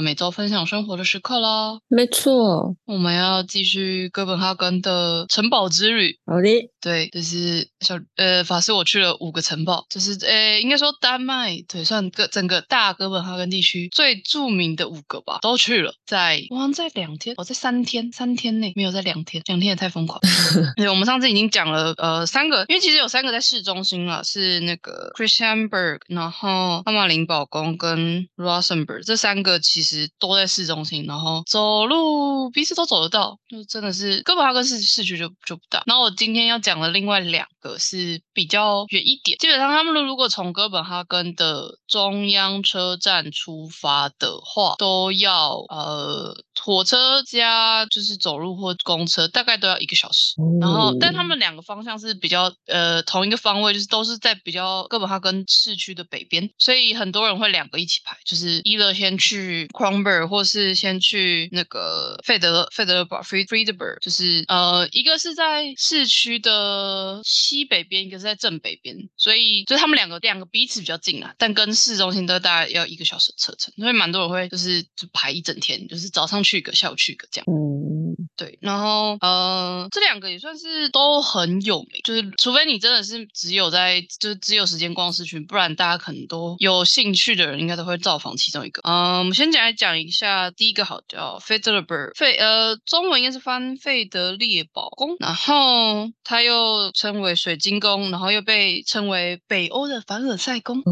[0.00, 6.18] 到每周分享生活的时刻啦，没错，我们要继续哥本哈根的城堡之旅。
[6.24, 15.92] 好的，对，就是小呃法师，我去了五个城堡，就是呃应该说丹麦对，算个整个大哥本哈根地区最著名的五个吧，都去了。
[16.06, 20.18] 在我好像在两天，我在三天，三天内没有在两天，两天也太疯狂。
[20.76, 35.82] 对，我们上次已经讲了呃三个，因为其实有三个在市中心了，是那个 Christianberg，然后阿马林堡宫跟 Rosenberg 这三个其实实都在市中心，然后走路彼此都走得到，就真的是哥本哈根市市区就就不大。
[35.86, 50.34] 然后我今天要讲的另外两个是比较远一点，基本上他们如果从哥本哈根的中央车站出发的话，都要呃火车加就是走路或公车，大概都要一个小时。
[50.60, 77.46] 然后，但他们两个方向是比较呃同一个方位，就是都是在比较哥本哈根市区的北边，所以很多人会两个一起排，就是一乐先去 Cromberg 或是先去那个费德费德堡 Fried Friedberg，就是呃一个是在市区的西北边，一个是在正北边，所以就他们两个两个彼此比较近啊，但跟市中心都大概要一个小时的车程，所以蛮多人会就是就排一整天，就是早上去一个，下午去一个这样。
[77.48, 88.80] 嗯，对，然后呃，这两个也算是都很有名，就是除非你真的是只有在就是只有时间逛市区，不然大家可能都有兴趣的人应该都会造访其中一个。
[88.84, 100.78] 嗯，我们先讲来讲一下第一个好叫 Federberg，费呃中文应该是翻费德列堡宫，然后它又称为水晶宫，然后又被称为北欧的凡尔赛宫。
[100.80, 100.84] 哦，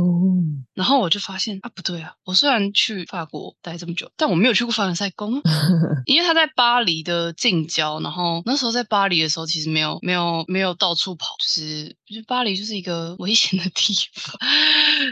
[0.75, 2.15] 然后我就发现啊，不对啊！
[2.25, 5.43] 我虽然去法国待这么久，但我没有去过凡尔赛宫啊，
[6.07, 8.01] 因为他在巴黎的近郊。
[8.01, 14.35] 然后那时候在巴黎的时候，其实没有没有没有到处跑，就是我觉得巴黎就是一个危险的地方，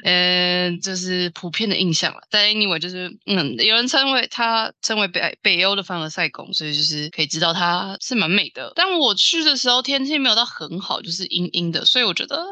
[0.05, 2.21] 嗯，就是普遍的印象了。
[2.31, 8.72] 但 anyway，就是嗯，有人称为它称为北北欧的凡尔赛宫，所以就是可以知道它是蛮美的。
[8.75, 12.44] 但我去的时候天气没有到很好，就是阴阴的，所以我觉得。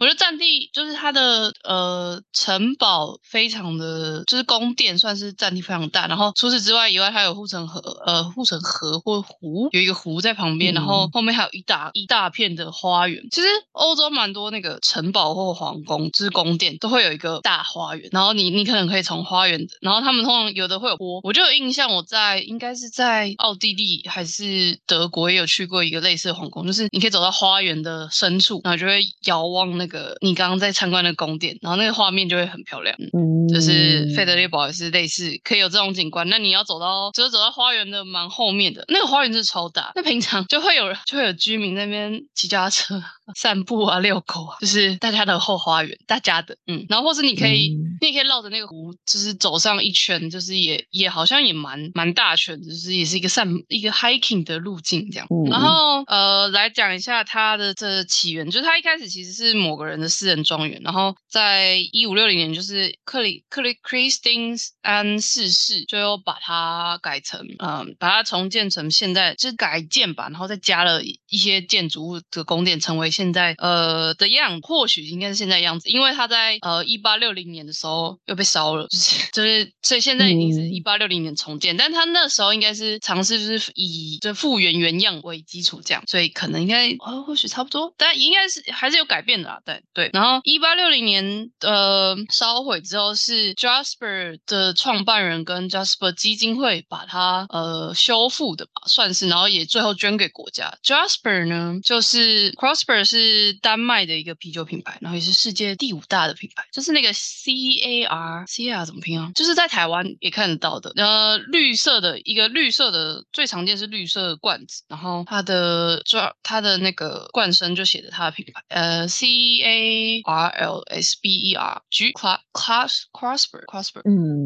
[0.00, 6.06] 我觉得占地就是它的呃城堡非常的，就是宫殿算是占地非常大。
[6.06, 13.22] 然后除此之外以外，它有护城河，呃护城河或湖，有一个湖在旁边，然后后面还有一大一大片的花园。
[13.30, 18.08] 其实欧洲蛮多那个城堡或皇宫，就是宫殿都会有一个大花园。
[18.10, 21.20] 然后你你可能可以从花园的，然后他们通常有的会有坡。
[21.22, 29.89] 我就有印象，我在应该是在奥地利还是德国也有去过一个类似的皇宫，就是你可以走到花园的深处，然后就会遥望那个
[30.20, 32.96] 你刚刚在参观的宫殿，然后那个画面就会很漂亮。
[33.12, 36.28] 嗯，就是费德列堡也是类似，可以有这种景观。
[36.28, 39.92] 那你要走到，只有走到花园的蛮后面的那个花园是超大。
[39.94, 43.02] 那平常就会有人，就会有居民在那边骑脚踏车、
[43.34, 46.86] 散步啊、遛狗啊，就是大家的后花园，大家的，嗯。
[46.88, 55.26] 然后或是你可以，嗯你也可以绕着那个湖，就是走上一圈，就是也也好像也蛮蛮大圈的，就是也是一个散一个 hiking 的路径这样。
[55.30, 90.08] 嗯然后呃，来讲一下它的这起源，就是它一开始其实是某个人的私人庄园，然后在一五六零年，就是克里克里 Christine 安逝世，就又把它改成嗯，把它重建成现在就是改建吧，然后再加了一些建筑物的宫殿，成为现在呃的样，或许应该是现在样子，因为他在呃一八六零年的时候又被烧了， 就是就是所以现在已经是嗯一八六零年重建，但他那时候应该是尝试就是以就复原原样为基础这样，所以可能应该呃或许差不多，但应该是还是有改变的啦，对对。
[90.14, 100.72] 然后一八六零年呃烧毁之后，是 Jasper 的创办人跟 Jasper 基金会把它呃修复的吧，算是，然后也最后捐给国家。
[100.82, 109.32] Jasper 呢，就是 Crossberg 是丹麦的一个啤酒品牌，然后也是世界第五大的品牌，就是那个 C A R C A R 怎么拼啊？
[109.34, 119.26] 就是在台湾也看得到的，呃，绿色的一个绿色的最常见是绿色的罐子，然后它的抓它的那个罐身就写着它的品牌，呃，C
[119.62, 124.02] A R L S B E R G Class Class Crossberg Crossberg。
[124.04, 124.39] 嗯，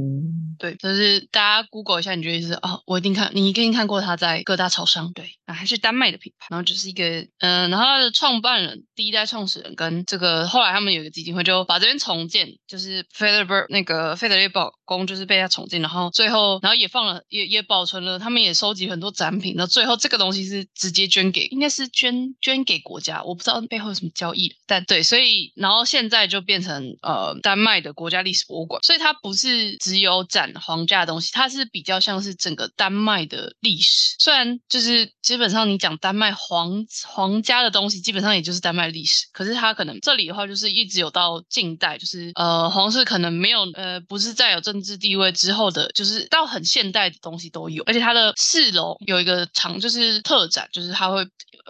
[0.58, 5.12] 对，就是大家 Google 一下，你就会是哦，我一定看，你一定看过它在各大超商。
[5.12, 7.04] 对，啊，还是丹麦的品牌，然后就是一个
[7.38, 34.16] 嗯、然后它的创办人第一代创始人跟这个后来他们有一个基金会就把这边重建，就是费德伯那个费德列堡宫就是被他重建，然后最后然后也放了也也保存了，他们也收集很多展品，然后最后这个东西是直接捐给应该是捐捐给国家，我不知道背后有什么交易，但对，所以然后现在就变成呃丹麦的国家历史博物馆，所以它不是只有展皇家的东西，它是比较像是整个丹麦的历史。
[34.18, 51.26] 虽然就是基本上你讲丹麦皇皇家的东西，基本上也就是丹麦历史，可是它可能这里的话就是一直有到近代，就是呃皇室可能没有呃不是在有政治地位之后的，就是到很现代的东西都有，而且它的四楼有一个长就是特展，就是它会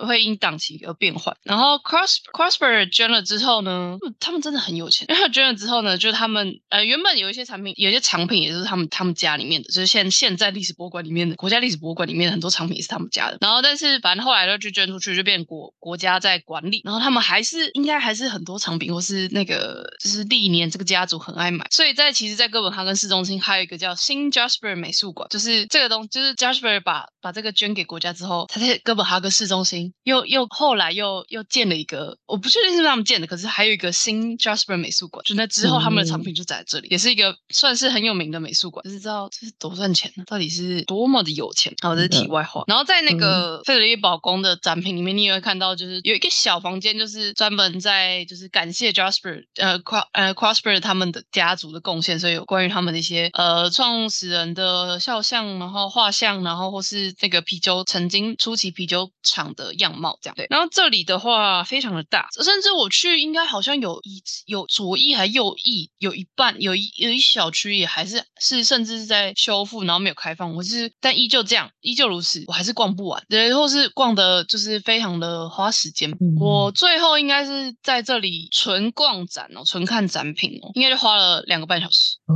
[0.06, 1.36] 会因档期而变换。
[1.42, 5.06] 然后 Cross Crossberg 捐了之后呢，他们真的很有钱。
[5.08, 13.38] 因为他捐了之后呢，就是他们呃原本有一些产品，有一些藏品也是他们他们家里面的，就是现现在历史博物馆里面的国家历史博物馆里面的很多藏品也是他们家的。
[13.40, 16.80] 然后但是反正后来就捐出去，就变国国家在管理。
[16.84, 21.66] 然后他们还是应该还是很多藏品，或是那个就是历年这个家族很爱买。
[21.70, 38.82] 所以在其实，在哥本哈根市中心还有一个叫新 Jasper 美术馆，就是这个东就是 Jasper 把把这个捐给国家之后，他在哥本哈根市中心又又后来又又建了一个，我不确定是不是他们建的，可是还有一个新 Jasper 美术馆，就那之后他们的藏品就在这里，也是一个算是很有名的美术馆。
[38.84, 41.74] 就是知道这是多赚钱呢，到底是多么的有钱。
[41.82, 42.64] 好，这是题外话。
[42.66, 60.36] 然后在那个费德里堡宫的展品里面，你也会看到，就是有一个小房间，就是专门在就是感谢 Jasper 呃 Cro 呃 Crossber 他们的家族的贡献，所以有关于他们的一些呃创始人的肖像，然后画像，然后或是那个啤酒曾经初期啤酒厂的样貌这样。
[60.36, 70.54] 对，然后这里的话非常的大，甚至我去应该好像有一有左翼还右翼有一半有一有一小区也还是是甚至是在修复，然后没有开放。
[70.54, 76.10] 我是但依旧这样，依旧如此，我还是逛不完，对，或是逛的就是非常的花时间。
[76.10, 82.18] 嗯我最后应该是在这里纯逛展哦，纯看展品哦，应该就花了两个半小时。
[82.26, 82.34] 哦，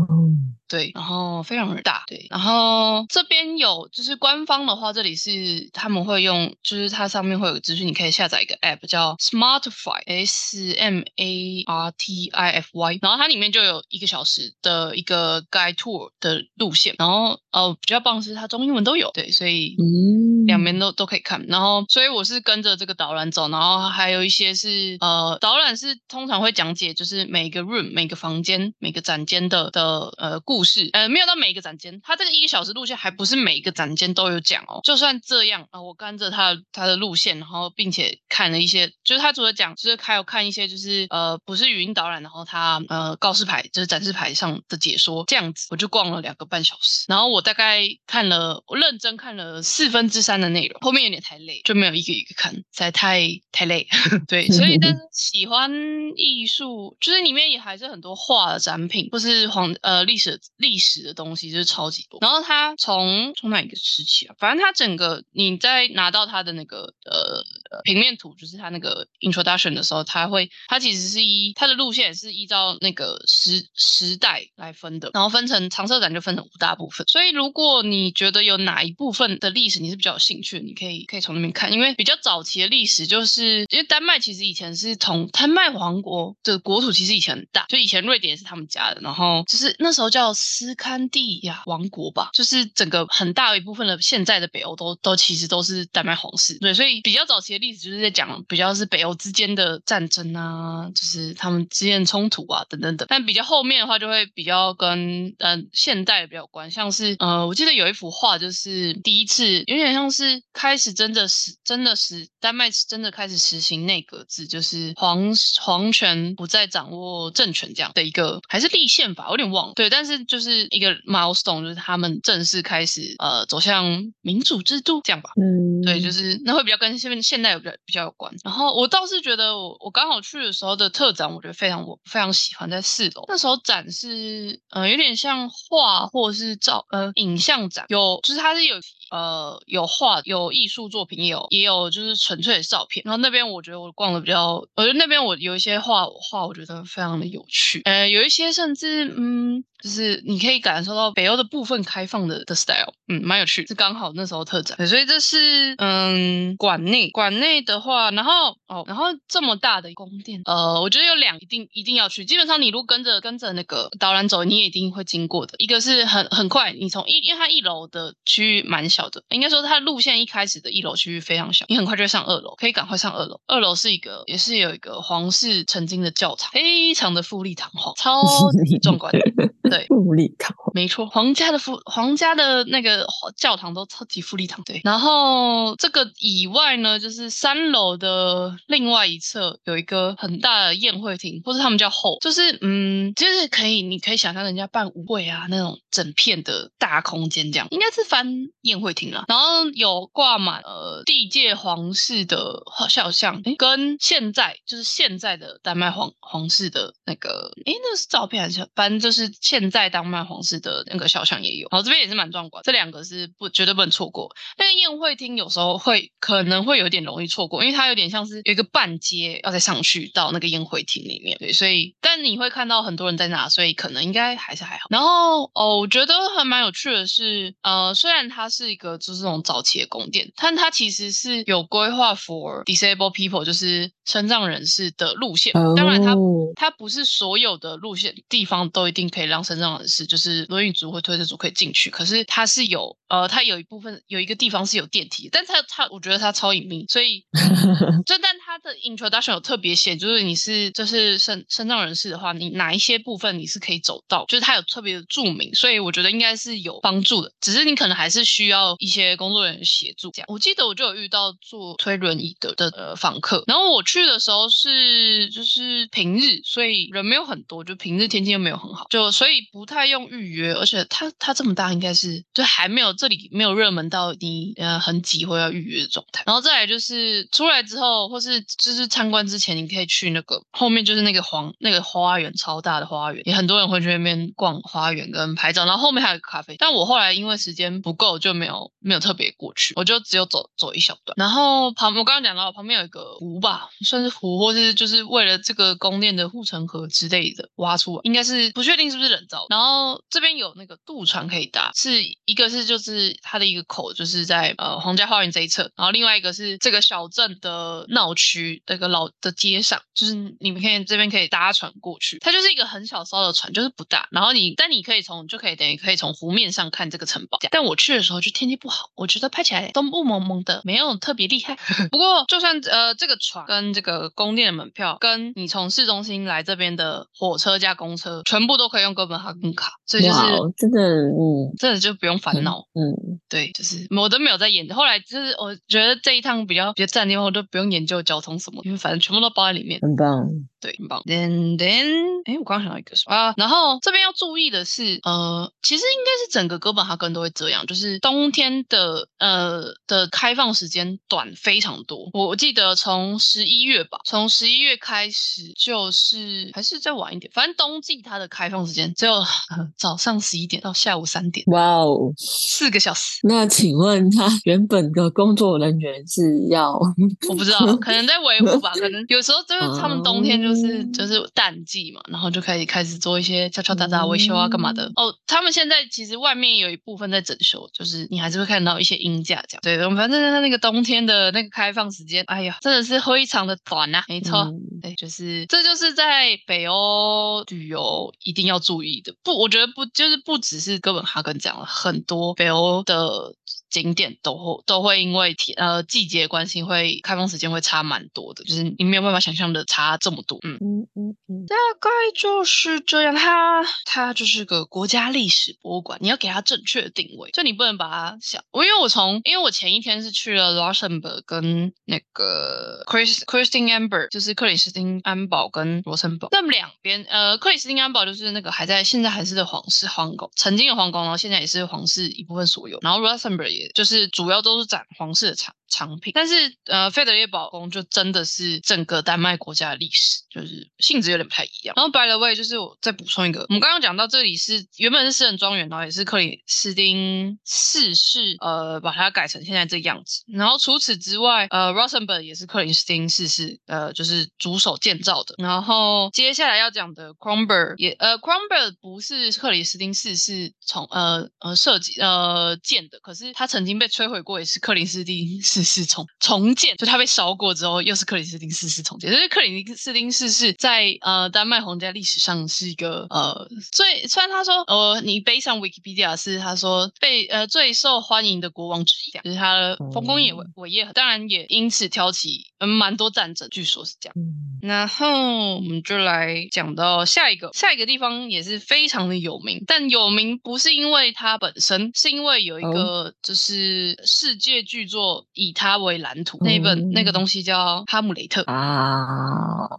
[0.69, 21.45] 对，然后非常的大，对，然后这边有就是官方的话，这里是他们会用，就是它上面会有资讯，你可以下载一个 app 叫 Smartify，S M A R T I F Y，然后它里面就有一个小时的一个 guide tour 的路线，然后呃比较棒是它中英文都有，对，所以嗯，两边都都可以看。
[21.47, 34.81] 然后，所以我是跟着这个导览走，然后还有一些是呃，导览是通常会讲解，就是每个 room、每个房间、每个展间的的呃故事，呃，没有到每一个展间，它这个一个小时路线还不是每一个展间都有讲哦。
[34.83, 53.87] 就算这样啊、呃我跟着他的他的路线，然后并且看了一些，就是他除了讲，就是还有看一些就是呃不是语音导览，然后他呃告示牌就是展示牌上的解说，这样子我就逛了两个半小时，然后我大概看了，我认真看了四分之三的内容，后面有点太累，就没有一个一个看，实在太太累。
[54.29, 55.71] 对， 所以但是喜欢
[56.17, 62.19] 艺术，就是里面也还是很多画的展品，或是黄呃历史历史的东西，就是超级多。
[62.21, 64.35] 然后它从从哪一个时期啊？
[64.39, 77.07] 反正它整个你在拿到它的那个呃呃平面图，就是它那个 introduction 的时候，它会它其实是依它的路线也是依照那个时时代来分的，然后分成常设展就分成五大部分。
[77.07, 125.31] 所以如果你觉得有哪一部分的历史你是比较有兴趣，你可以可以从那边看，因为比较早期的历史就是因为丹麦其实以前是同丹麦王国的国土其实以前很大，就以前瑞典也是他们家的，然后就是那时候叫斯堪的亚王国吧，就是整个很大一部分的现在的北欧都都其实都是丹麦皇室，对，所以比较早期的历史就是在讲比较是北欧之间的战争啊，就是他们之间冲突啊等等等，但比较后面的话就会比较跟呃现代比较有关，像是呃我记得有一幅画就是第一次有点像是开始真的实真的实丹麦真的开始实行内阁制，就是皇皇权不再掌握政权这样的一个还是立宪法，我有点忘了，对，但是就是一个 milestone，就是他们正式开始呃走向民主制度这样吧。
[125.37, 128.35] 嗯，对，就是那会比较跟现现代有比较比较有关。
[128.45, 138.77] 然后我倒是觉得我我刚好去的时候的特展，我觉得非常我非常喜欢，在四楼那时候展是呃有点像画或者是照呃影像展，有就是它是有。
[139.11, 143.03] 呃，有画，有艺术作品，也有也有就是纯粹的照片。
[143.05, 147.81] 然后那边我觉得我逛的比较，我觉得那边我有一些画画，我觉得非常的有趣。
[147.85, 178.23] 呃，有一些甚至嗯，就是你可以感受到北欧的部分开放的的 style，嗯，蛮有趣，是刚好那时候特展，所以这是嗯馆内馆内的话，然后哦，然后这么大的宫殿，呃，我觉得有两一定一定要去，基本上你如果跟着跟着那个导览走，你也一定会经过的，一个是很很快，你从一因为它一楼的区域蛮小的，应该说它路线一开始的一楼区域非常小，你很快就会上二楼，可以赶快上二楼，二楼是一个也是有一个皇室曾经的教堂，非常的富丽堂皇，超
[178.65, 179.13] 级壮观，
[179.69, 179.87] 对。
[179.99, 183.07] 富丽堂皇，没错，皇家的富皇家的那个
[183.37, 184.81] 教堂都超级富丽堂，对。
[184.85, 198.27] 然后这个以外呢，就是三楼的另外一侧有一个很大的宴会厅，或者他们叫后，就是嗯，就是可以，你可以想象人家办舞会啊那种整片的大空间这样，应该是翻
[198.63, 199.25] 宴会厅了。
[199.29, 211.69] 然后有挂满呃地界皇室的肖像，诶跟现在就是现在的丹麦皇皇室的那个，诶那是照片还是反正就是现在当麦皇室的那个小巷也有。
[211.71, 214.35] 然后这边也是蛮壮观，这两个是不绝对不能错过。
[214.57, 224.87] 那个宴会厅有时候会可能会有点容易错过，因为它有点像是有一个半街要再上去到那个宴会厅里面，对，所以但你会看到很多人在那，所以可能应该还是还好。
[224.91, 235.53] 然后哦，我觉得还蛮有趣的是，呃，虽然它是一个就是这种早期的宫殿，但它其实是有规划 for disabled people，就是身障人士的路线。
[235.77, 241.91] 当然它哦它不是所有的路线地方都一定可以让身障人士，就是轮椅族或推车族可以进去。
[241.91, 247.25] 可是它是有，呃，它有一部分有一个地方是有电梯，但它它我觉得它超隐秘，所以
[248.07, 257.33] 就但它的 introduction 有特别写，就是你是就是身身障人士的话，你哪一些部分你是可以走到，就是它有特别的注明，所以我觉得应该是有帮助的。
[257.41, 260.11] 只是你可能还是需要一些工作人员协助。
[260.11, 276.23] 这样，我记得我就有遇到坐推轮椅的的呃访客，然后我去的时候是就是平日，所以人没有很多，就平日天气又没有很好，就所以不太用预约，而且它它这么大，应该是就还没有这里没有热门到你呃很挤或要预约的状态。
[276.27, 285.65] 然后再来就是出来之后，或是就是参观之前，你可以去那个后面就是那个黄那个花园，超大的花园，也很多人会去那边逛花园跟拍照。
[285.65, 291.15] 然后后面还有个咖啡，但我后来因为时间不够，就没有没有特别过去，我就只有走走一小段。
[291.17, 299.47] 然后旁我刚刚讲到旁边有一个湖吧，算是湖，或是就是为了这个宫殿的护城河之类的挖出来，应该是不确定是不是人造。
[299.51, 314.09] 然后这边有那个渡船可以搭，是一个是就是它的一个口，就是在呃皇家花园这一侧，然后另外一个是这个小镇的闹区这个老的街上，就是你们可以这边可以搭船过去，它就是一个很小艘的船，就是不大。
[314.11, 317.39] 然后你但你可以从就可以等于可以从湖面上看这个城堡。
[317.51, 321.59] 但我去的时候就天气不好，我觉得拍起来都雾蒙蒙的，没有特别厉害。
[321.91, 330.21] 不过就算呃这个船跟这个宫殿的门票，跟你从市中心来这边的火车加公车，全部都可以用哥本哈根卡，所以就是
[330.57, 332.65] 真的，嗯真的就不用烦恼。
[332.75, 334.75] 嗯，对，就是我都没有在研究。
[334.75, 339.81] 后来就是我觉得这一趟比较比较赞的地方，我都不用研究交通什么，因为反正全部都包在里面。
[339.81, 340.27] 很棒。
[340.61, 341.01] 对，很棒。
[341.07, 352.11] Then then，哎，我刚刚想到一个什么啊，然后这边要注意的是，呃，其实应该是整个哥本哈根都会这样，就是冬天的呃的开放时间短非常多。
[352.13, 363.21] 我我记得从十一月吧，从十一月开始就是还是再晚一点，反正冬季它的开放时间只有、呃早上十一点到下午三点，哇哦，四个小时。
[363.23, 374.91] 那请问他原本的工作人员是要我不知道， 可能在维护吧，可能有时候就是他们冬天就是、哦就是淡季嘛，然后就可以开始做一些敲敲打打维修啊干嘛的。
[374.97, 379.61] 哦，他们现在其实外面有一部分在整修，就是你还是会看到一些阴架这样。
[379.63, 384.39] 对，我们反正在那个冬天的那个开放时间，哎呀，真的是非常的短呐、没错。
[384.41, 393.35] 嗯对，就是这就是在北欧旅游一定要注意不，我觉得不就是不只是哥本哈根这样，很多北欧的
[393.71, 400.39] 景点都会都会因为天呃季节关系会开放时间会差蛮多的，就是你没有办法想象的差这么多。
[400.43, 400.59] 嗯。
[400.61, 408.43] 嗯嗯嗯，大概就是这样，它它就是个国家历史博物馆，你要给它正确的定位，就你不能把它想。
[408.51, 425.35] 我因为我从因为我前一天是去了 Luxembourg 跟那个 Chris Christine Amber，就是克里斯汀安保跟罗森堡，那么两边呃克里斯汀安保就是那个还在现在还是的皇室皇宫，曾经的皇宫，然后现在也是皇室一部分所有，然后 Luxembourg 就是主要都是展皇室的
[425.69, 426.13] 藏品。
[426.15, 426.35] 但是
[426.65, 431.75] 呃，费德列堡宫就真的是整个丹麦国家的历史，就是性质有点不太一样。
[431.77, 440.25] 然后 by the way，就是我再补充一个，我们刚刚讲到这里是原本是私人庄园，然后也是克里斯汀四世呃把它改成现在这样子。
[440.27, 445.35] 然后除此之外，呃，Rosenberg 也是克里斯汀四世呃就是主手建造的。
[445.39, 448.71] 然后接下来要讲的 c r o m b e r 也呃 c r o m b e r
[448.81, 459.13] 不是克里斯汀四世从呃呃设计呃建的，可是他曾经被摧毁过，也是克里斯汀四世重重建，就他被烧过之后，又是克里斯汀四世重建。
[459.13, 474.15] 所以克里斯汀四世在呃丹麦皇家历史上是一个呃最虽然他说呃你背上 Wikipedia 是他说被呃最受欢迎的国王之一，就是他的丰功伟伟业，当然也因此挑起嗯蛮多战争，据说是这样。
[474.61, 489.07] 然后我们就来讲到下一个，下一个地方也是非常的有名，但有名不是因为它本身，是因为有一个就是世界巨作以它为蓝图，那本那个东西叫《哈姆雷特》啊。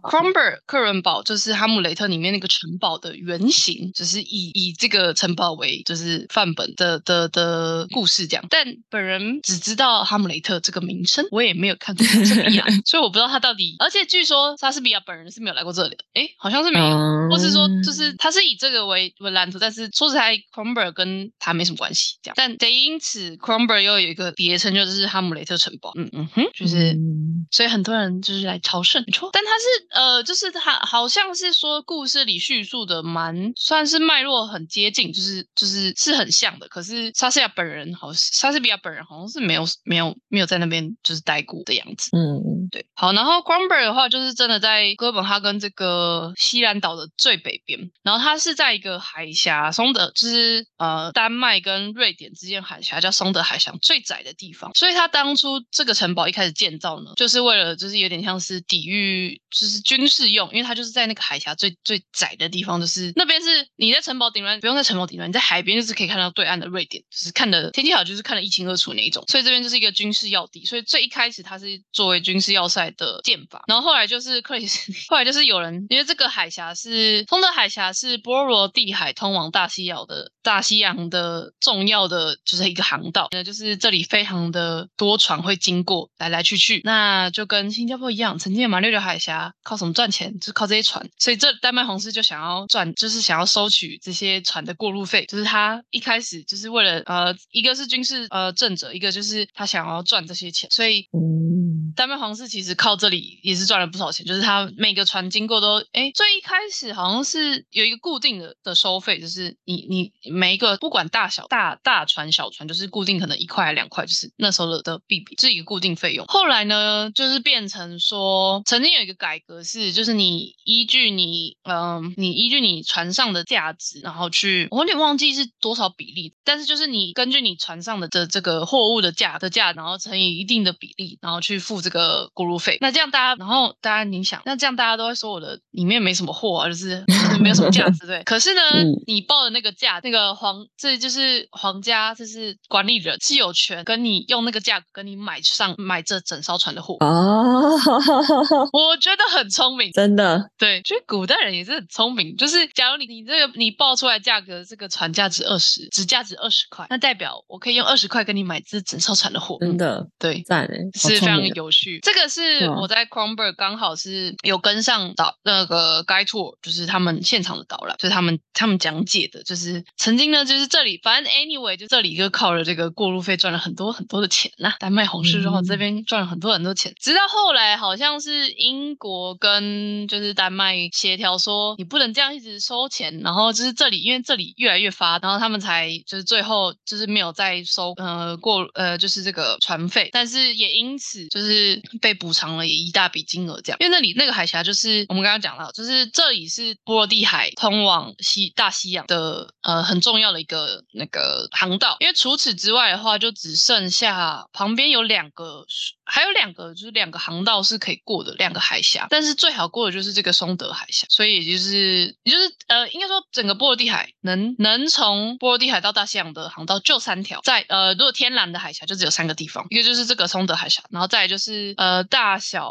[0.02, 8.44] Cromberg 克伦堡就是《哈姆雷特》里面那个城堡的原型，就是以以这个城堡为就是范本的的的故事这样。
[8.48, 13.76] 但本人只知道哈姆雷特这个名称，我也没有看过莎士比亚，所以我不知道他到底。
[13.78, 16.96] 而且据说莎士比亚本人是没有来过这里的，诶，好像是没有，
[17.30, 22.34] 或是说就是他是以这个为为蓝图，但是说实在，Cromberg 跟他没什么关系这样。
[22.36, 25.92] 但得因此，Cromberg 又有一个别称，就是哈姆雷特城堡。
[25.94, 26.94] 嗯嗯哼，就是。
[26.94, 29.30] 嗯所以很多人就是来朝圣，没错。
[29.32, 36.68] 但他是呃，就是他好像是说故事里叙述的蛮算是脉络很接近，就是就是是很像的。
[36.68, 42.10] 可是莎士比亚本人好，莎士比亚本人好像是没有没有没有在那边就是待过的样子。
[42.16, 90.38] 嗯对，好，然后 Cromberg 的话就是真的在哥本哈根这个西兰岛的最北边，然后它是在一个海峡，松德就是呃丹麦跟瑞典之间海峡叫松德海峡最窄的地方，所以他当初这个城堡一开始建造呢，就是为了就是有点像是抵御就是军事用，因为它就是在那个海峡最最窄的地方，就是那边是你在城堡顶端不用在城堡顶端，你在海边就是可以看到对岸的瑞典，就是看的天气好就是看得一清二楚那一种，所以这边就是一个军事要地，所以最一开始它是作为军事要塞的建法，然后后来就是克里斯， 后来就是有人因为这个海峡是丰德海峡是波罗的海通往大西洋的大西洋的重要的就是一个航道，那就是这里非常的多船会经过来来去去，那就跟新加坡一样，曾经的马六甲海峡靠什么赚钱？
[90.38, 101.70] 就是靠这些船，所以这丹麦皇室就想要赚，就是想要收取这些船的过路费，就是他一开始就是为了呃，一个是军事呃政者，一个就是他想要赚这些钱，所以嗯。
[101.96, 116.26] 丹麦皇室其实靠这里也是赚了不少钱，就是他每个船经过都，哎，最一开始好像是有一个固定的的收费，就是你你每一个不管大小大大船小船，就是固定可能一块两块，就是那时候的的币比是一个固定费用。
[116.26, 132.78] 后来呢，就是变成说，曾经有一个改革是，就是你依据你嗯、你依据你船上的价值，然后去我有点忘记是多少比例，但是就是你根据你船上的的这个货物的价的价，然后乘以一定的比例，然后去付这个过路费。
[132.80, 138.22] 那这样大家，然后大家你想，那这样大家都会说我的里面没什么货啊，就是就是没有什么价值，对。
[138.24, 146.96] 可是呢，嗯你报的那个价，那个皇，这就是皇家，就是管理人是有权跟你用那个价格跟你买上买这整艘船的货。
[147.00, 147.76] 哦，
[148.72, 159.58] 我觉得很聪明，真的，对，就是古代人也是很聪明，就是假如你你这个你报出来价格，这个船价值二十，只价值二十块，那代表我可以用二十块跟你买这整艘船的货。
[159.60, 162.00] 真的对，赞是非常有趣。
[162.00, 175.64] 这个是我在 Cromberg 刚好是有跟上导那个 Guide Tour，就是他们现场的导览，就是他们他们讲解的，就是曾经呢，就是这里，反正 anyway，就这里就靠了这个过路费赚了很多很多的钱呐、丹麦红市之后嗯。
[175.70, 205.64] 这边赚了很多很多钱，直到后来好像是英国跟就是丹麦协调说，你不能这样一直收钱，然后就是这里因为这里越来越发，然后他们才就是最后就是没有再收呃过呃就是这个船费，但是也因此就是被补偿了也一大笔金额这样，因为那里那个海峡就是我们刚刚讲到，就是这里是波罗的海通往西大西洋的呃很重要的一个那个航道，因为除此之外的话，就只剩下旁边有两个，
[206.10, 222.70] 还有两个就是两个航道是可以过的两个海峡，但是最好过的就是这个松德海峡，所以就是也就是呃应该说整个波罗的海能能从波罗的海到大西洋的航道就三条，在呃如果天然的海峡就只有三个地方，一个就是这个松德海峡，然后再就是呃大小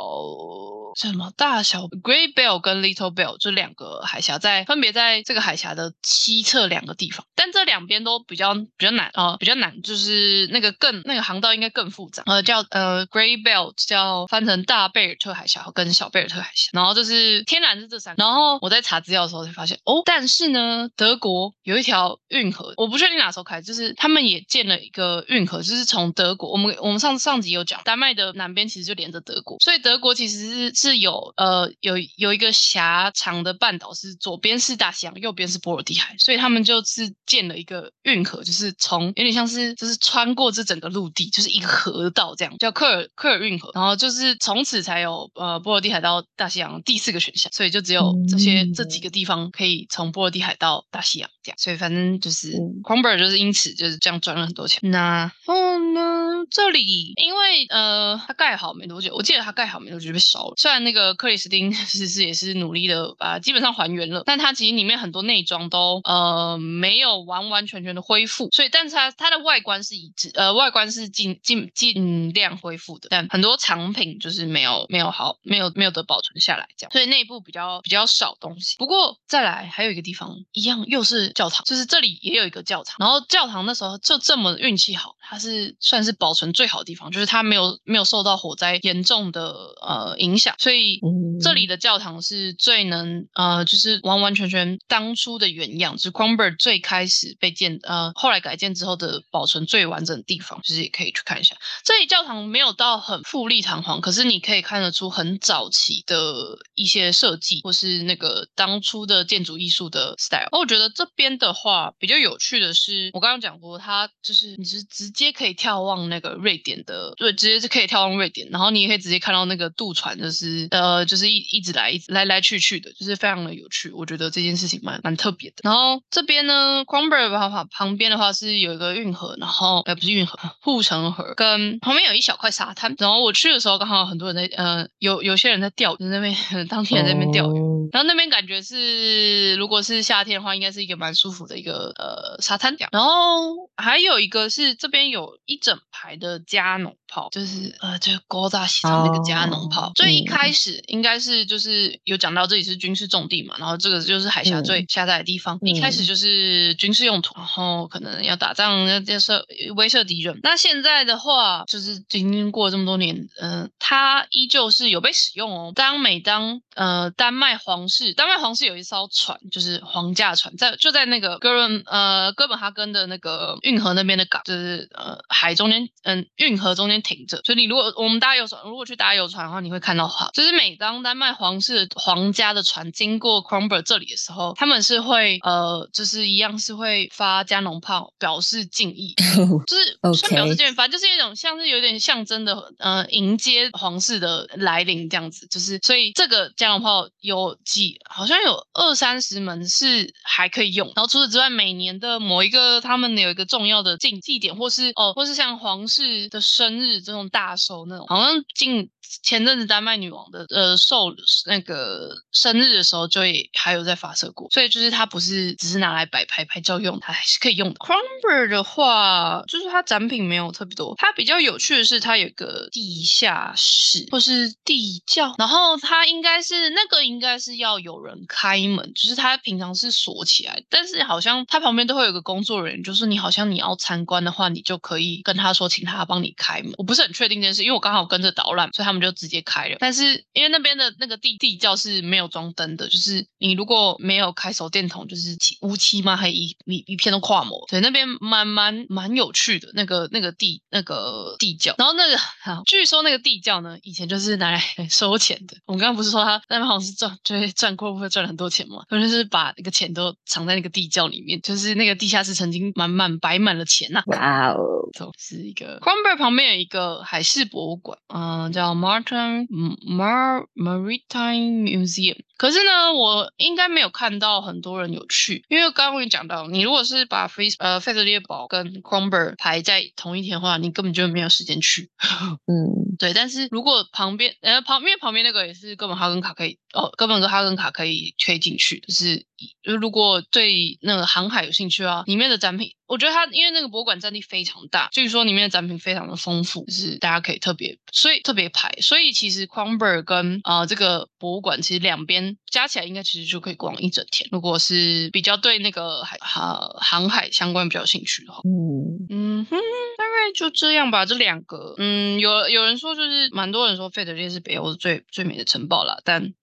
[0.96, 53.12] 什么大小 Great Bell 跟 Little Bell 这两个海峡，在分别在这个海峡的西侧两个地方，但这两边都比较比较难啊、比较难，就是那个更那个航道应该更复杂，呃，叫呃 Great bel，叫翻成大贝尔特海峡跟小贝尔特海峡，然后就是天然是这三个，然后我在查资料的时候才发现哦，但是呢，德国有一条运河，我不确定哪时候开，就是他们也建了一个运河，就是从德国，我们我们上上集有讲，丹麦的南边其实就连着德国，所以德国其实是是有呃有有一个狭长的半岛，是左边是大西洋，右边是波罗的海，所以他们就是建了一个运河，就是从有点像是就是穿过这整个陆地，就是一个河道这样，叫科尔科尔运河，然后就是从此才有呃波罗的海到大西洋第四个选项，所以就只有这些、这几个地方可以从波罗的海到大西洋这样，所以反正就是嗯 c r o m b e
[53.12, 54.80] r 就是因此就是这样赚了很多钱。
[54.90, 60.54] 那后呢，这里因为呃它盖好没多久，我记得它盖好没多久就被烧了。
[60.56, 78.76] 虽然那个克里斯汀 是是也是努力的把基本上还原了，但它其实里面很多内装都呃没有完完全全的恢复，所以但是它它的外观是一致，呃外观是尽尽尽量恢复的，但很多藏品就是没有没有好没有没有得保存下来这样，所以内部比较比较少东西。
[78.78, 101.56] 不过再来还有一个地方一样又是教堂，就是这里也有一个教堂，然后教堂那时候就这么运气好，它是算是保存最好的地方，就是它没有没有受到火灾严重的呃影响，所以嗯这里的教堂是最能呃，就是完完全全当初的原样，就是 c r o m b e r 最开始被建呃后来改建之后的保存最完整的地方，就是也可以去看一下。
[101.84, 110.48] 这里教堂没有到很富丽堂皇，可是你可以看得出很早期的一些设计，或是那个当初的建筑艺术的 style。
[110.52, 123.90] 哦我觉得这边的话比较有趣的是，我刚刚讲过，它就是你是直接可以眺望那个瑞典的，对，直接是可以眺望瑞典，然后你也可以直接看到那个渡船，就是呃，就是一一直来一直来来去去的，就是非常的有趣。
[123.92, 125.56] 我觉得这件事情蛮蛮特别的。
[125.64, 132.79] 然后这边呢 c r o m b e r 旁旁边的话是有一个运河，然后呃不是运河，护城河，跟旁边有一小块沙滩。
[132.98, 136.36] 然后我去的时候刚好有很多人在呃有有些人在钓鱼，那边
[136.70, 137.60] 当地人在那边钓鱼。
[137.60, 142.76] 哦然后那边感觉是，如果是夏天的话，应该是一个蛮舒服的一个呃沙滩。
[142.92, 149.88] 然后还有一个是这边有一整排的加农炮，就是呃就是高大西藏那个加农炮。
[149.88, 159.44] 哦最一嗯开始应该是就是有讲到这里是军事重地嘛，然后这个就是海峡最嗯狭窄的地方，一开始就是军事用途，然后可能要打仗要要射
[159.76, 160.40] 威慑敌人。
[160.44, 165.72] 那现在的话，就是经过这么多年，嗯、它依旧是有被使用哦。
[165.76, 177.42] 当每当呃丹麦皇室，丹麦皇室有一艘船，就是皇家船，在就在那个哥伦呃哥本哈根的那个运河那边的港，就是呃海中间，嗯、运河中间停着。
[177.44, 189.16] 所以你如果我们搭游船，如果去搭游船的话，你会看到哈，就是每当丹麦皇室皇家的船经过 c r o m b e r 这里的时候，他们是会呃就是一样是会发加农炮表示敬意。
[189.68, 195.48] 就是算表示敬意，反正就是一种像是有点象征的，呃，迎接皇室的来临这样子。
[195.48, 200.88] 就是所以这个加农炮有几，好像有二三十门是还可以用。
[200.96, 208.90] 然后除此之外，每年的某一个他们有一个重要的祭祭点，或是哦，或是像皇室的生日这种大寿那种，好像近
[209.24, 211.14] 前阵子丹麦女王的呃寿
[211.46, 214.50] 那个生日的时候，就也还有在发射过。
[214.52, 217.76] 所以就是它不是只是拿来摆拍拍照用，它还是可以用的。
[217.86, 236.74] c r o m b e r 的话，就是它展品没有特别多，它比较有趣的是它有个地下室或是地窖，然后它应该是那个应该是要有人开门，就是它平常是锁起来，但是好像它旁边都会有个工作人员，就是你好像你要参观的话，你就可以跟他说，请他帮你开门。
[236.78, 239.78] 我不是很确定这件事，因为我刚好跟着导览，所以他们就直接开了。
[239.80, 251.76] 但是因为那边的那个地地窖是没有装灯的，就是你如果没有开手电筒，就是漆乌漆嘛，还一一一片都跨模，对，那边蛮蛮蛮有趣的那个那个地那个地窖。
[251.78, 255.58] 然后那个好，据说那个地窖呢，以前就是拿来 收钱的。
[255.66, 258.84] 我们刚刚不是说他那边好像是赚，就是赚过会赚了很多钱嘛？
[258.90, 264.58] 他们就是把那个钱都藏在那个地窖里面，就是那个地下室曾经满满摆满了钱呐、哇哦，
[264.98, 269.48] 都是一个 c r o m b e r 旁边有一个海事博物馆，嗯、叫 Martin
[269.86, 272.18] Mar Maritime Museum。
[272.38, 281.92] 可是呢，我应该没有看到很多人有去，因为刚刚我也讲到，你如果是把 Face 呃费特列堡跟 c r o m b e r 排在同一天的话，你根本就没有时间去。
[282.48, 289.26] 嗯，对，但是如果旁边呃旁边旁边那个也是哥本哈根卡可以哦，哥本哈根卡可以推进去，就是
[289.64, 298.70] 如果对那个航海有兴趣啊，里面的展品，我觉得它因为那个博物馆占地非常大，据说里面的展品非常的丰富，就是大家可以特别，所以特别排。
[298.82, 304.28] 所以其实 c r o m b e r 跟啊、这个博物馆其实两边加起来应该其实就可以逛一整天。
[304.32, 308.42] 如果是比较对那个海航航海相关比较有兴趣的话。
[308.44, 309.56] 嗯，嗯哼，
[309.98, 311.06] 大概就这样吧。
[311.06, 316.34] 这两个，嗯，有有人说就是蛮多人说费德烈是北欧最最美的城堡啦，但嗯，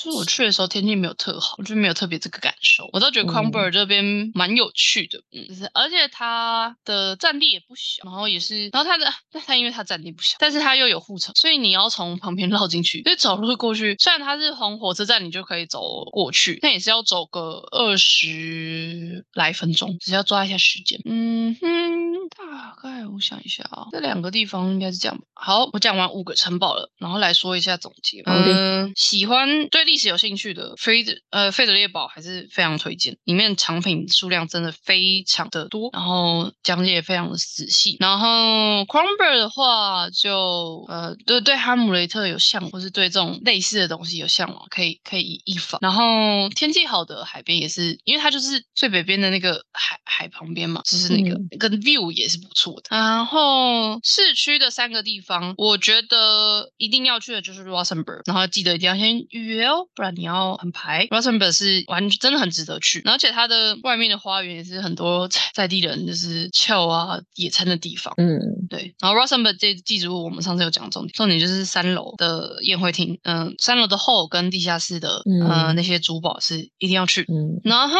[0.00, 2.88] 就是我去的时候天气没有特好，我就没有特别这个感受。
[2.92, 9.12] 我倒觉得嗯 c r o m b e r 这边蛮有趣的，嗯，就是而且它的占地也不小，然后也是，然后它的
[9.44, 13.96] 它因为它占地不小，但是它又有护城，所以你要从旁边绕进去，所以走路过去。
[13.98, 21.00] 虽然它是从火车站你就可以走过去，但也是要走个二十来分钟，只是要抓一下时间。
[21.06, 21.97] 嗯哼，
[22.36, 25.24] 大概我想一下啊，这两个地方应该是这样吧。
[25.34, 28.22] 好，我讲完五个城堡了，然后来说一下总结。
[28.26, 37.96] 嗯，喜欢对历史有兴趣的费德呃费德列堡还是非常推荐，里面藏品数量真的非常的多，然后讲解也非常的仔细。
[38.00, 45.78] 然后 c r o m b e r 的话就呃对对哈姆雷特有向或是对这种类似的东西有向往，可以可以一访。
[45.82, 52.84] 然后天气好的海边也是，因为它就是最北边的那个海海旁边嘛，就是那个、嗯跟 view 也是不错的。
[52.90, 61.06] 然后市区的三个地方，我觉得一定要去的就是 Rosenberg，然后记得一定要先预约哦，不然你要很排。
[61.08, 68.14] Rosenberg 是完真的很值得去，而且它的外面的花园也是很多在在地人就是 chill 啊野餐的地方。
[68.16, 68.38] 嗯，
[68.70, 77.26] 对，然后 Rosenberg 这记住我们上次有讲重点，重点就是三楼的宴会厅，嗯、三楼的后跟地下室的，嗯呃，那些珠宝是一定要去。
[77.28, 77.98] 嗯，然后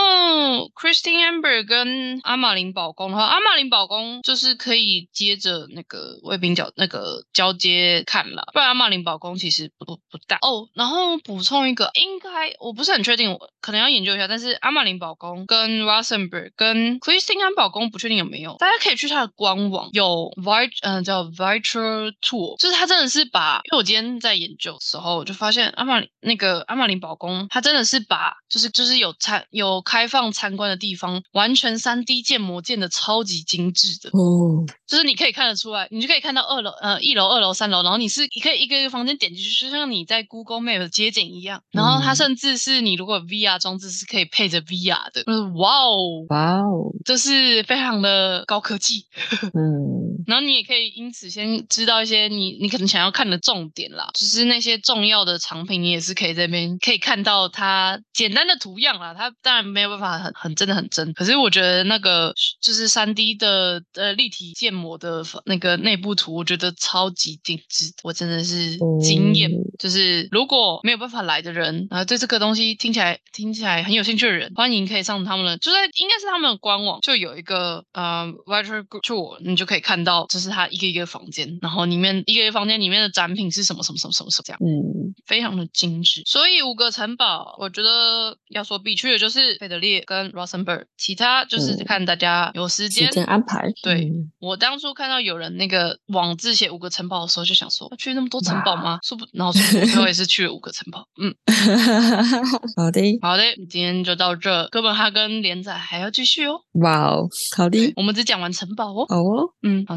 [0.75, 10.69] Christine Amber 跟阿玛林堡宫的话，阿玛林堡宫就是可以接着那个卫兵角那个交接看了，不然阿玛林堡宫其实不不大哦。
[10.75, 12.29] 然后补充一个，应该
[12.61, 14.29] 我不是很确定，我可能要研究一下。
[14.29, 41.63] 但是阿玛林堡宫跟 Rosenberg 跟 Christine 安堡宫不确定有没有，大家可以去它的官网有 vi 嗯、叫 Virtual Tour，就是它真的是把，因为我今天在研究的时候，我就发现阿玛那个阿玛林堡宫，它真的是把就是就是有参有开放参观的地方，完全三 D 建模建的超级精致的，哦，就是你可以看得出来，你就可以看到二楼呃一楼、二楼、三楼，然后你是你可以一个一个房间点进去，就像你在 Google Map 的街景一样。
[41.73, 42.17] 然后它嗯。
[42.19, 45.97] 甚至是你如果 VR 装置是可以配着 VR 的，就是哇哦，
[46.29, 49.07] 哇哦，就是非常的高科技。
[49.55, 59.15] 嗯，然后你也可以因此先知道一些你你可能想要看的重点啦，就是那些重要的藏品，你也是可以这边可以看到它简单的图样啦。
[59.15, 69.51] 它当然没有办法很很真的很真，可是我觉得那个就是三 D 的呃立体建模的那个内部图，我觉得超级精致，我真的是惊艳。
[69.51, 84.59] 哦就是如果没有办法来的人，啊、对这个东西听起来听起来很有兴趣的人，欢迎可以上他们的，就在应该是他们的官网就有一个呃 virtual tour，你就可以看到，就是它一个一个房间，然后里面一个一个房间里面的展品是什么什么什么什么什么这样。
[84.61, 93.11] 嗯，非常的精致，所以五个城堡，我觉得要说必去的就是费德列跟 Rosenberg，其他就是嗯看大家有时时间。
[93.11, 98.99] 间安排，对嗯我当初看到有人那个网字写五个城堡的时候，就想说要去那么多城堡吗？
[99.05, 101.05] 说不，然后说最后也是去了五个城堡。
[101.21, 101.35] 嗯，
[102.77, 104.69] 好的，好的，今天就到这。
[104.71, 106.61] 哥本哈根连载还要继续哦。
[106.81, 109.07] 哇哦，好的，我们只讲完城堡哦。
[109.09, 109.97] 好哦，嗯，好